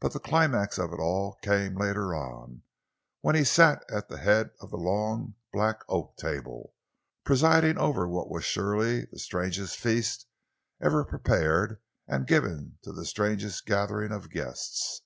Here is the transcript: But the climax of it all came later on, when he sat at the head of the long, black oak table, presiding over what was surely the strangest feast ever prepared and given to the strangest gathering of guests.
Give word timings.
But 0.00 0.12
the 0.12 0.18
climax 0.18 0.76
of 0.76 0.92
it 0.92 0.98
all 0.98 1.34
came 1.40 1.76
later 1.76 2.16
on, 2.16 2.62
when 3.20 3.36
he 3.36 3.44
sat 3.44 3.84
at 3.88 4.08
the 4.08 4.18
head 4.18 4.50
of 4.60 4.70
the 4.70 4.76
long, 4.76 5.36
black 5.52 5.84
oak 5.88 6.16
table, 6.16 6.74
presiding 7.24 7.78
over 7.78 8.08
what 8.08 8.28
was 8.28 8.44
surely 8.44 9.04
the 9.04 9.20
strangest 9.20 9.78
feast 9.78 10.26
ever 10.82 11.04
prepared 11.04 11.80
and 12.08 12.26
given 12.26 12.78
to 12.82 12.90
the 12.90 13.06
strangest 13.06 13.64
gathering 13.64 14.10
of 14.10 14.30
guests. 14.30 15.02